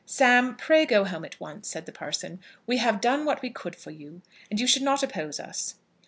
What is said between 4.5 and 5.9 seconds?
you should not oppose us."